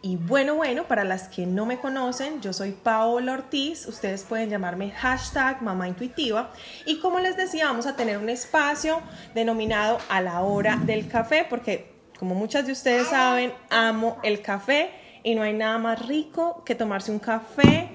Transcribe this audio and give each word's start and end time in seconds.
Y 0.00 0.16
bueno, 0.16 0.54
bueno, 0.54 0.84
para 0.84 1.02
las 1.02 1.28
que 1.28 1.44
no 1.44 1.66
me 1.66 1.78
conocen, 1.80 2.40
yo 2.40 2.52
soy 2.52 2.70
Paola 2.70 3.32
Ortiz, 3.32 3.86
ustedes 3.86 4.22
pueden 4.22 4.48
llamarme 4.48 4.92
hashtag 4.92 5.60
mamá 5.60 5.88
intuitiva. 5.88 6.52
Y 6.86 7.00
como 7.00 7.18
les 7.18 7.36
decía, 7.36 7.66
vamos 7.66 7.86
a 7.86 7.96
tener 7.96 8.18
un 8.18 8.28
espacio 8.28 9.00
denominado 9.34 9.98
a 10.08 10.20
la 10.20 10.42
hora 10.42 10.76
del 10.76 11.08
café 11.08 11.44
porque 11.48 11.98
como 12.18 12.34
muchas 12.34 12.66
de 12.66 12.72
ustedes 12.72 13.08
saben, 13.08 13.52
amo 13.70 14.18
el 14.22 14.40
café 14.40 14.90
y 15.22 15.34
no 15.34 15.42
hay 15.42 15.52
nada 15.52 15.78
más 15.78 16.06
rico 16.06 16.62
que 16.64 16.74
tomarse 16.74 17.10
un 17.10 17.18
café 17.18 17.88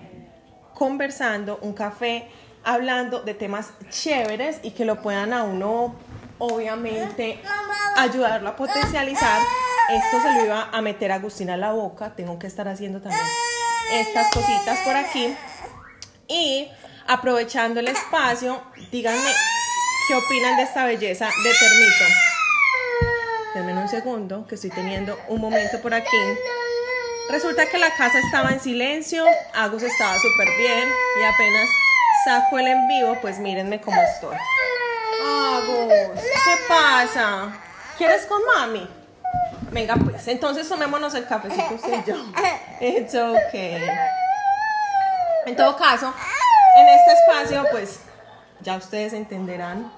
conversando, 0.73 1.59
un 1.61 1.73
café 1.73 2.27
hablando 2.63 3.21
de 3.21 3.33
temas 3.33 3.73
chéveres 3.89 4.59
y 4.63 4.71
que 4.71 4.85
lo 4.85 5.01
puedan 5.01 5.33
a 5.33 5.43
uno 5.43 5.95
obviamente 6.39 7.39
ayudarlo 7.97 8.49
a 8.49 8.55
potencializar 8.55 9.39
esto 9.89 10.21
se 10.21 10.33
lo 10.33 10.45
iba 10.45 10.69
a 10.71 10.81
meter 10.81 11.11
a 11.11 11.15
Agustina 11.15 11.55
a 11.55 11.57
la 11.57 11.71
boca. 11.73 12.15
Tengo 12.15 12.39
que 12.39 12.47
estar 12.47 12.67
haciendo 12.67 13.01
también 13.01 13.25
estas 13.91 14.29
cositas 14.31 14.79
por 14.85 14.95
aquí. 14.95 15.35
Y 16.27 16.69
aprovechando 17.07 17.81
el 17.81 17.89
espacio, 17.89 18.63
díganme 18.91 19.31
qué 20.07 20.15
opinan 20.15 20.57
de 20.57 20.63
esta 20.63 20.85
belleza 20.85 21.25
de 21.25 21.51
termito. 21.59 22.05
Denme 23.53 23.73
un 23.81 23.89
segundo, 23.89 24.47
que 24.47 24.55
estoy 24.55 24.69
teniendo 24.69 25.19
un 25.27 25.41
momento 25.41 25.81
por 25.81 25.93
aquí. 25.93 26.17
Resulta 27.29 27.65
que 27.67 27.77
la 27.77 27.93
casa 27.95 28.19
estaba 28.19 28.51
en 28.51 28.59
silencio, 28.59 29.25
Agus 29.53 29.83
estaba 29.83 30.17
súper 30.17 30.47
bien 30.57 30.89
y 31.19 31.23
apenas 31.23 31.69
saco 32.25 32.57
el 32.57 32.67
en 32.67 32.87
vivo, 32.87 33.17
pues 33.21 33.39
mírenme 33.39 33.79
cómo 33.79 34.01
estoy. 34.01 34.37
¿Qué 35.65 36.55
pasa? 36.67 37.53
¿Quieres 37.97 38.25
con 38.25 38.41
mami? 38.45 38.87
Venga, 39.71 39.95
pues, 39.95 40.27
entonces 40.27 40.67
tomémonos 40.67 41.13
el 41.15 41.25
cafecito 41.25 41.75
usted 41.75 42.03
y 42.05 42.09
yo. 42.09 42.15
It's 42.81 43.15
okay. 43.15 43.81
En 45.45 45.55
todo 45.55 45.75
caso, 45.75 46.13
en 46.77 46.87
este 46.89 47.13
espacio, 47.13 47.65
pues, 47.71 48.01
ya 48.61 48.77
ustedes 48.77 49.13
entenderán. 49.13 49.91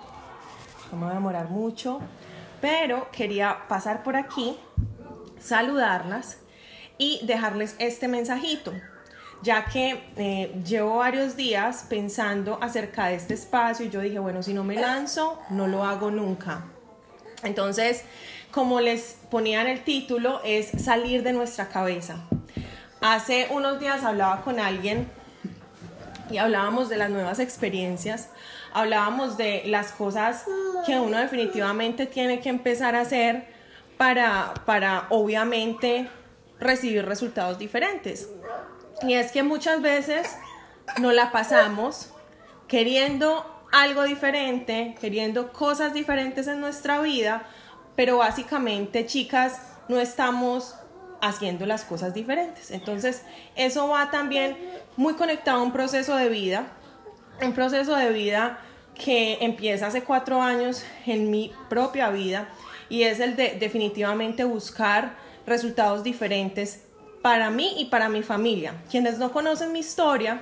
No 0.91 0.97
me 0.97 1.03
voy 1.05 1.11
a 1.11 1.15
demorar 1.15 1.49
mucho. 1.49 1.99
Pero 2.61 3.09
quería 3.11 3.67
pasar 3.67 4.01
por 4.01 4.15
aquí, 4.15 4.57
saludarlas 5.39 6.37
y 6.97 7.19
dejarles 7.25 7.75
este 7.79 8.07
mensajito 8.07 8.73
ya 9.41 9.65
que 9.65 10.03
eh, 10.17 10.55
llevo 10.65 10.97
varios 10.97 11.35
días 11.35 11.85
pensando 11.89 12.57
acerca 12.61 13.07
de 13.07 13.15
este 13.15 13.33
espacio 13.33 13.85
y 13.85 13.89
yo 13.89 14.01
dije, 14.01 14.19
bueno, 14.19 14.41
si 14.41 14.53
no 14.53 14.63
me 14.63 14.75
lanzo, 14.75 15.39
no 15.49 15.67
lo 15.67 15.83
hago 15.83 16.11
nunca. 16.11 16.65
Entonces, 17.43 18.03
como 18.51 18.79
les 18.81 19.17
ponía 19.29 19.61
en 19.61 19.67
el 19.67 19.83
título, 19.83 20.41
es 20.43 20.67
salir 20.83 21.23
de 21.23 21.33
nuestra 21.33 21.67
cabeza. 21.69 22.17
Hace 23.01 23.47
unos 23.51 23.79
días 23.79 24.03
hablaba 24.03 24.41
con 24.41 24.59
alguien 24.59 25.07
y 26.29 26.37
hablábamos 26.37 26.89
de 26.89 26.97
las 26.97 27.09
nuevas 27.09 27.39
experiencias, 27.39 28.29
hablábamos 28.73 29.37
de 29.37 29.63
las 29.65 29.91
cosas 29.91 30.45
que 30.85 30.97
uno 30.99 31.17
definitivamente 31.17 32.05
tiene 32.05 32.39
que 32.39 32.49
empezar 32.49 32.95
a 32.95 33.01
hacer 33.01 33.47
para, 33.97 34.53
para 34.65 35.05
obviamente 35.09 36.09
recibir 36.59 37.05
resultados 37.05 37.59
diferentes. 37.59 38.29
Y 39.01 39.13
es 39.13 39.31
que 39.31 39.43
muchas 39.43 39.81
veces 39.81 40.35
no 40.99 41.11
la 41.11 41.31
pasamos 41.31 42.11
queriendo 42.67 43.45
algo 43.71 44.03
diferente, 44.03 44.95
queriendo 45.01 45.51
cosas 45.51 45.93
diferentes 45.93 46.47
en 46.47 46.61
nuestra 46.61 47.01
vida, 47.01 47.43
pero 47.95 48.17
básicamente, 48.17 49.05
chicas, 49.05 49.61
no 49.87 49.99
estamos 49.99 50.75
haciendo 51.21 51.65
las 51.65 51.83
cosas 51.83 52.13
diferentes. 52.13 52.71
Entonces, 52.71 53.23
eso 53.55 53.89
va 53.89 54.11
también 54.11 54.57
muy 54.95 55.15
conectado 55.15 55.59
a 55.59 55.63
un 55.63 55.71
proceso 55.71 56.15
de 56.15 56.29
vida, 56.29 56.67
un 57.41 57.53
proceso 57.53 57.95
de 57.95 58.11
vida 58.11 58.59
que 58.93 59.39
empieza 59.41 59.87
hace 59.87 60.03
cuatro 60.03 60.41
años 60.41 60.83
en 61.05 61.29
mi 61.29 61.51
propia 61.69 62.09
vida 62.09 62.47
y 62.87 63.03
es 63.03 63.19
el 63.19 63.35
de 63.35 63.57
definitivamente 63.59 64.43
buscar 64.45 65.17
resultados 65.45 66.03
diferentes 66.03 66.84
para 67.25 67.49
mí 67.49 67.73
y 67.79 67.85
para 67.85 68.07
mi 68.07 68.21
familia. 68.21 68.75
Quienes 68.91 69.17
no 69.17 69.31
conocen 69.31 69.71
mi 69.71 69.79
historia, 69.79 70.41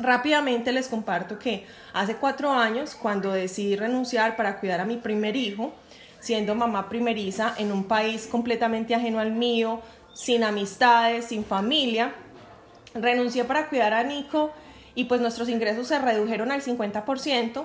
rápidamente 0.00 0.72
les 0.72 0.88
comparto 0.88 1.38
que 1.38 1.64
hace 1.92 2.16
cuatro 2.16 2.50
años, 2.50 2.96
cuando 2.96 3.30
decidí 3.30 3.76
renunciar 3.76 4.34
para 4.34 4.58
cuidar 4.58 4.80
a 4.80 4.84
mi 4.84 4.96
primer 4.96 5.36
hijo, 5.36 5.72
siendo 6.18 6.56
mamá 6.56 6.88
primeriza 6.88 7.54
en 7.56 7.70
un 7.70 7.84
país 7.84 8.26
completamente 8.26 8.96
ajeno 8.96 9.20
al 9.20 9.30
mío, 9.30 9.80
sin 10.12 10.42
amistades, 10.42 11.26
sin 11.26 11.44
familia. 11.44 12.12
Renuncié 12.94 13.44
para 13.44 13.68
cuidar 13.68 13.94
a 13.94 14.02
Nico 14.02 14.50
y 14.96 15.04
pues 15.04 15.20
nuestros 15.20 15.48
ingresos 15.48 15.86
se 15.86 16.00
redujeron 16.00 16.50
al 16.50 16.62
50%. 16.62 17.64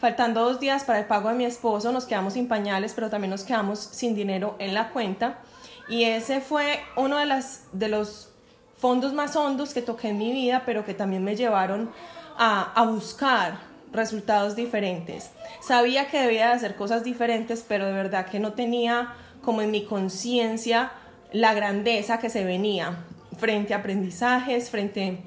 Faltando 0.00 0.40
dos 0.40 0.58
días 0.58 0.82
para 0.82 0.98
el 0.98 1.04
pago 1.04 1.28
de 1.28 1.36
mi 1.36 1.44
esposo, 1.44 1.92
nos 1.92 2.06
quedamos 2.06 2.32
sin 2.32 2.48
pañales, 2.48 2.94
pero 2.94 3.10
también 3.10 3.30
nos 3.30 3.44
quedamos 3.44 3.78
sin 3.78 4.16
dinero 4.16 4.56
en 4.58 4.74
la 4.74 4.88
cuenta. 4.88 5.38
Y 5.88 6.04
ese 6.04 6.40
fue 6.40 6.80
uno 6.96 7.18
de, 7.18 7.26
las, 7.26 7.64
de 7.72 7.88
los 7.88 8.30
fondos 8.78 9.12
más 9.12 9.36
hondos 9.36 9.74
que 9.74 9.82
toqué 9.82 10.08
en 10.08 10.18
mi 10.18 10.32
vida, 10.32 10.62
pero 10.64 10.84
que 10.84 10.94
también 10.94 11.24
me 11.24 11.36
llevaron 11.36 11.90
a, 12.38 12.72
a 12.74 12.84
buscar 12.84 13.58
resultados 13.92 14.56
diferentes. 14.56 15.30
Sabía 15.60 16.08
que 16.08 16.20
debía 16.20 16.48
de 16.48 16.52
hacer 16.54 16.76
cosas 16.76 17.04
diferentes, 17.04 17.64
pero 17.66 17.86
de 17.86 17.92
verdad 17.92 18.26
que 18.26 18.40
no 18.40 18.52
tenía 18.54 19.14
como 19.44 19.60
en 19.62 19.70
mi 19.70 19.84
conciencia 19.84 20.92
la 21.32 21.54
grandeza 21.54 22.18
que 22.18 22.30
se 22.30 22.44
venía 22.44 23.04
frente 23.38 23.74
a 23.74 23.78
aprendizajes, 23.78 24.70
frente, 24.70 25.18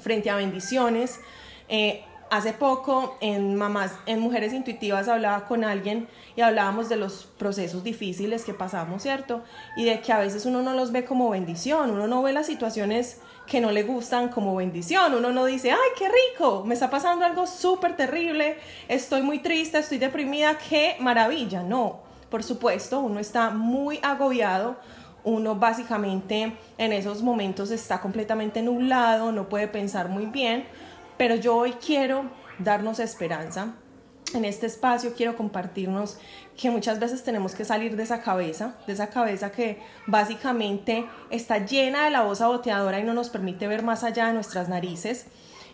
frente 0.00 0.30
a 0.30 0.36
bendiciones. 0.36 1.20
Eh, 1.68 2.04
hace 2.30 2.52
poco 2.52 3.16
en 3.20 3.54
Mamás, 3.54 3.92
en 4.06 4.20
Mujeres 4.20 4.52
Intuitivas 4.52 5.08
hablaba 5.08 5.46
con 5.46 5.64
alguien 5.64 6.08
y 6.36 6.40
hablábamos 6.40 6.88
de 6.88 6.96
los 6.96 7.28
procesos 7.38 7.84
difíciles 7.84 8.44
que 8.44 8.54
pasamos, 8.54 9.02
¿cierto? 9.02 9.42
Y 9.76 9.84
de 9.84 10.00
que 10.00 10.12
a 10.12 10.18
veces 10.18 10.46
uno 10.46 10.62
no 10.62 10.74
los 10.74 10.92
ve 10.92 11.04
como 11.04 11.30
bendición, 11.30 11.90
uno 11.90 12.06
no 12.06 12.22
ve 12.22 12.32
las 12.32 12.46
situaciones 12.46 13.20
que 13.46 13.60
no 13.60 13.70
le 13.70 13.82
gustan 13.82 14.28
como 14.28 14.56
bendición. 14.56 15.14
Uno 15.14 15.30
no 15.30 15.44
dice, 15.44 15.70
ay, 15.70 15.90
qué 15.98 16.08
rico, 16.08 16.64
me 16.64 16.74
está 16.74 16.90
pasando 16.90 17.24
algo 17.24 17.46
súper 17.46 17.96
terrible, 17.96 18.56
estoy 18.88 19.22
muy 19.22 19.38
triste, 19.40 19.78
estoy 19.78 19.98
deprimida, 19.98 20.58
qué 20.58 20.96
maravilla. 21.00 21.62
No, 21.62 21.98
por 22.30 22.42
supuesto, 22.42 23.00
uno 23.00 23.20
está 23.20 23.50
muy 23.50 24.00
agobiado, 24.02 24.76
uno 25.24 25.54
básicamente 25.54 26.52
en 26.78 26.92
esos 26.92 27.22
momentos 27.22 27.70
está 27.70 28.00
completamente 28.00 28.60
nublado, 28.62 29.32
no 29.32 29.48
puede 29.48 29.68
pensar 29.68 30.08
muy 30.08 30.26
bien, 30.26 30.64
pero 31.16 31.34
yo 31.34 31.56
hoy 31.56 31.72
quiero 31.72 32.24
darnos 32.58 32.98
esperanza 32.98 33.74
en 34.34 34.44
este 34.44 34.66
espacio 34.66 35.14
quiero 35.16 35.36
compartirnos 35.36 36.18
que 36.56 36.70
muchas 36.70 36.98
veces 36.98 37.22
tenemos 37.22 37.54
que 37.54 37.64
salir 37.64 37.96
de 37.96 38.02
esa 38.02 38.20
cabeza, 38.20 38.74
de 38.86 38.92
esa 38.92 39.08
cabeza 39.08 39.52
que 39.52 39.80
básicamente 40.06 41.06
está 41.30 41.64
llena 41.64 42.04
de 42.04 42.10
la 42.10 42.22
voz 42.22 42.38
saboteadora 42.38 42.98
y 42.98 43.04
no 43.04 43.14
nos 43.14 43.30
permite 43.30 43.66
ver 43.68 43.82
más 43.82 44.02
allá 44.02 44.26
de 44.26 44.32
nuestras 44.32 44.68
narices. 44.68 45.26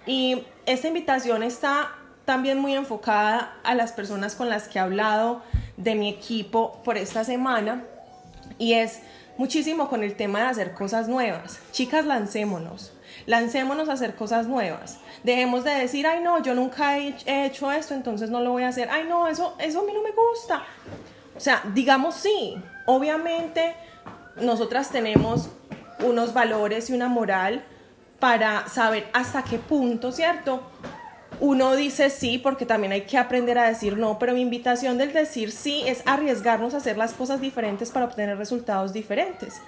Y 0.06 0.45
esta 0.67 0.89
invitación 0.89 1.43
está 1.43 1.95
también 2.25 2.59
muy 2.59 2.75
enfocada 2.75 3.57
a 3.65 3.75
las 3.75 3.93
personas 3.93 4.34
con 4.34 4.49
las 4.49 4.69
que 4.69 4.78
he 4.78 4.83
hablado 4.83 5.43
de 5.77 5.95
mi 5.95 6.09
equipo 6.09 6.83
por 6.84 6.99
esta 6.99 7.25
semana 7.25 7.84
y 8.59 8.75
es 8.75 9.01
muchísimo 9.39 9.89
con 9.89 10.03
el 10.03 10.17
tema 10.17 10.41
de 10.41 10.47
hacer 10.47 10.75
cosas 10.75 11.09
nuevas. 11.09 11.61
Chicas, 11.72 12.05
lancémonos, 12.05 12.93
lancémonos 13.26 13.88
a 13.88 13.92
hacer 13.92 14.14
cosas 14.14 14.47
nuevas. 14.47 14.98
Dejemos 15.22 15.64
de 15.64 15.72
decir, 15.72 16.06
ay 16.06 16.20
no, 16.22 16.42
yo 16.42 16.54
nunca 16.54 16.98
he 16.98 17.44
hecho 17.44 17.70
esto, 17.72 17.94
entonces 17.94 18.31
no 18.31 18.41
lo 18.41 18.53
voy 18.53 18.62
a 18.62 18.69
hacer. 18.69 18.88
Ay 18.91 19.04
no, 19.08 19.28
eso, 19.28 19.54
eso 19.58 19.81
a 19.81 19.84
mí 19.84 19.92
no 19.92 20.03
me 20.03 20.10
gusta. 20.10 20.62
O 21.36 21.41
sea, 21.41 21.62
digamos 21.75 22.14
sí, 22.16 22.56
obviamente 22.86 23.75
nosotras 24.36 24.91
tenemos 24.91 25.48
unos 26.00 26.32
valores 26.32 26.91
y 26.91 26.92
una 26.92 27.09
moral 27.09 27.65
para 28.18 28.68
saber 28.68 29.09
hasta 29.12 29.42
qué 29.42 29.59
punto, 29.59 30.12
¿cierto? 30.12 30.62
Uno 31.41 31.74
dice 31.74 32.10
sí 32.10 32.36
porque 32.39 32.66
también 32.66 32.92
hay 32.92 33.03
que 33.03 33.16
aprender 33.16 33.59
a 33.59 33.66
decir 33.66 33.97
no, 33.97 34.18
pero 34.18 34.34
mi 34.34 34.42
invitación 34.42 34.98
del 34.98 35.12
decir 35.12 35.53
sí 35.53 35.83
es 35.86 36.03
arriesgarnos 36.04 36.74
a 36.74 36.78
hacer 36.78 36.98
las 36.98 37.15
cosas 37.15 37.41
diferentes 37.41 37.91
para 37.91 38.04
obtener 38.04 38.36
resultados 38.36 38.92
diferentes. 38.92 39.60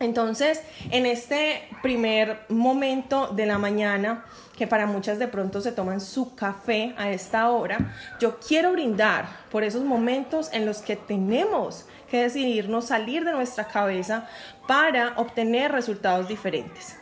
Entonces, 0.00 0.60
en 0.90 1.06
este 1.06 1.68
primer 1.82 2.40
momento 2.48 3.28
de 3.28 3.46
la 3.46 3.58
mañana, 3.58 4.24
que 4.56 4.66
para 4.66 4.86
muchas 4.86 5.18
de 5.18 5.28
pronto 5.28 5.60
se 5.60 5.72
toman 5.72 6.00
su 6.00 6.34
café 6.34 6.94
a 6.98 7.10
esta 7.10 7.50
hora, 7.50 7.94
yo 8.20 8.38
quiero 8.38 8.72
brindar 8.72 9.26
por 9.50 9.62
esos 9.62 9.84
momentos 9.84 10.52
en 10.52 10.66
los 10.66 10.78
que 10.78 10.96
tenemos 10.96 11.86
que 12.10 12.22
decidirnos 12.22 12.86
salir 12.86 13.24
de 13.24 13.32
nuestra 13.32 13.66
cabeza 13.66 14.28
para 14.66 15.14
obtener 15.16 15.72
resultados 15.72 16.28
diferentes. 16.28 16.96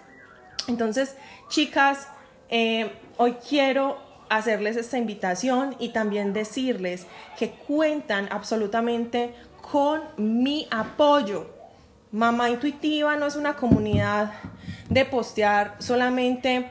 Entonces, 0.69 1.17
chicas, 1.49 2.09
eh, 2.51 2.93
hoy 3.17 3.37
quiero 3.49 3.99
hacerles 4.29 4.77
esta 4.77 4.99
invitación 4.99 5.77
y 5.79 5.91
también 5.91 6.33
decirles 6.33 7.07
que 7.39 7.51
cuentan 7.51 8.29
absolutamente 8.31 9.35
con 9.61 10.03
mi 10.17 10.69
apoyo 10.71 11.62
Mamá 12.13 12.51
Intuitiva 12.51 13.17
no 13.17 13.27
es 13.27 13.37
una 13.37 13.57
comunidad 13.57 14.35
de 14.91 15.07
postear 15.07 15.77
solamente 15.79 16.71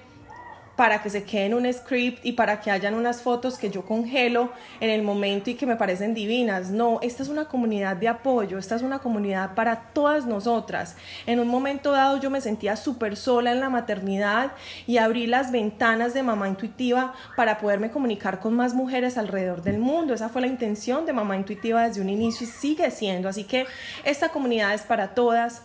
para 0.76 1.02
que 1.02 1.10
se 1.10 1.24
quede 1.24 1.46
en 1.46 1.54
un 1.54 1.72
script 1.72 2.26
y 2.26 2.34
para 2.34 2.60
que 2.60 2.72
hayan 2.72 2.94
unas 2.94 3.22
fotos 3.22 3.58
que 3.58 3.70
yo 3.70 3.86
congelo 3.86 4.52
en 4.80 4.90
el 4.90 5.04
momento 5.04 5.50
y 5.50 5.56
que 5.56 5.66
me 5.66 5.76
parecen 5.76 6.14
divinas. 6.14 6.70
No, 6.70 7.00
esta 7.02 7.24
es 7.24 7.30
una 7.30 7.46
comunidad 7.46 7.98
de 7.98 8.08
apoyo, 8.08 8.58
esta 8.58 8.76
es 8.76 8.82
una 8.82 9.00
comunidad 9.00 9.54
para 9.54 9.92
todas 9.94 10.26
nosotras. 10.26 10.96
En 11.26 11.40
un 11.40 11.48
momento 11.48 11.92
dado 11.92 12.18
yo 12.18 12.30
me 12.30 12.42
sentía 12.42 12.76
súper 12.76 13.16
sola 13.16 13.52
en 13.52 13.60
la 13.60 13.70
maternidad 13.70 14.54
y 14.88 14.98
abrí 14.98 15.28
las 15.28 15.52
ventanas 15.52 16.14
de 16.14 16.24
Mamá 16.24 16.48
Intuitiva 16.48 17.14
para 17.36 17.58
poderme 17.58 17.92
comunicar 17.92 18.40
con 18.40 18.54
más 18.56 18.74
mujeres 18.74 19.18
alrededor 19.18 19.62
del 19.62 19.80
mundo. 19.80 20.14
Esa 20.14 20.30
fue 20.30 20.42
la 20.42 20.48
intención 20.48 21.06
de 21.06 21.14
Mamá 21.14 21.36
Intuitiva 21.36 21.88
desde 21.88 22.02
un 22.02 22.10
inicio 22.10 22.48
y 22.48 22.50
sigue 22.50 22.90
siendo. 22.92 23.30
Así 23.30 23.44
que 23.44 23.66
esta 24.04 24.30
comunidad 24.30 24.74
es 24.74 24.84
para 24.84 25.14
todas. 25.14 25.64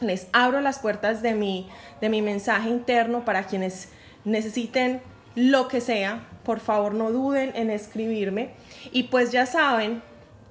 Les 0.00 0.26
abro 0.32 0.60
las 0.60 0.78
puertas 0.80 1.22
de 1.22 1.34
mi, 1.34 1.68
de 2.00 2.08
mi 2.08 2.22
mensaje 2.22 2.68
interno 2.68 3.24
para 3.24 3.44
quienes 3.44 3.88
necesiten 4.24 5.02
lo 5.34 5.68
que 5.68 5.80
sea, 5.80 6.26
por 6.44 6.60
favor 6.60 6.94
no 6.94 7.10
duden 7.10 7.52
en 7.54 7.70
escribirme. 7.70 8.50
Y 8.92 9.04
pues 9.04 9.32
ya 9.32 9.46
saben 9.46 10.02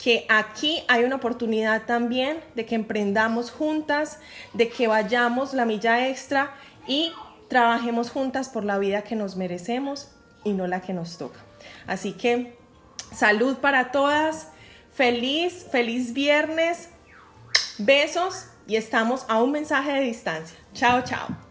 que 0.01 0.25
aquí 0.29 0.83
hay 0.87 1.03
una 1.03 1.17
oportunidad 1.17 1.83
también 1.85 2.39
de 2.55 2.65
que 2.65 2.75
emprendamos 2.75 3.51
juntas, 3.51 4.19
de 4.53 4.69
que 4.69 4.87
vayamos 4.87 5.53
la 5.53 5.65
milla 5.65 6.07
extra 6.07 6.55
y 6.87 7.11
trabajemos 7.49 8.09
juntas 8.09 8.49
por 8.49 8.63
la 8.63 8.79
vida 8.79 9.03
que 9.03 9.15
nos 9.15 9.35
merecemos 9.35 10.09
y 10.43 10.53
no 10.53 10.65
la 10.67 10.81
que 10.81 10.93
nos 10.93 11.17
toca. 11.17 11.39
Así 11.85 12.13
que 12.13 12.57
salud 13.13 13.57
para 13.57 13.91
todas, 13.91 14.47
feliz, 14.91 15.67
feliz 15.71 16.13
viernes, 16.13 16.89
besos 17.77 18.47
y 18.65 18.77
estamos 18.77 19.25
a 19.27 19.43
un 19.43 19.51
mensaje 19.51 19.91
de 19.91 20.01
distancia. 20.01 20.57
Chao, 20.73 21.01
chao. 21.03 21.50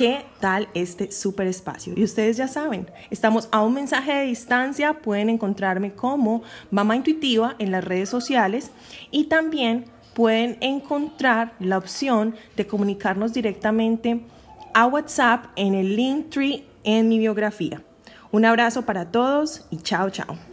¿Qué 0.00 0.24
tal 0.40 0.66
este 0.72 1.12
super 1.12 1.46
espacio? 1.46 1.92
Y 1.94 2.04
ustedes 2.04 2.38
ya 2.38 2.48
saben, 2.48 2.90
estamos 3.10 3.50
a 3.52 3.60
un 3.60 3.74
mensaje 3.74 4.14
de 4.14 4.24
distancia, 4.24 4.94
pueden 4.94 5.28
encontrarme 5.28 5.92
como 5.92 6.42
Mamá 6.70 6.96
Intuitiva 6.96 7.54
en 7.58 7.70
las 7.70 7.84
redes 7.84 8.08
sociales 8.08 8.70
y 9.10 9.24
también 9.24 9.84
pueden 10.14 10.56
encontrar 10.62 11.52
la 11.60 11.76
opción 11.76 12.34
de 12.56 12.66
comunicarnos 12.66 13.34
directamente 13.34 14.22
a 14.72 14.86
WhatsApp 14.86 15.48
en 15.56 15.74
el 15.74 15.94
link 15.94 16.30
tree 16.30 16.64
en 16.82 17.10
mi 17.10 17.18
biografía. 17.18 17.82
Un 18.32 18.46
abrazo 18.46 18.86
para 18.86 19.12
todos 19.12 19.66
y 19.70 19.76
chao, 19.82 20.08
chao. 20.08 20.49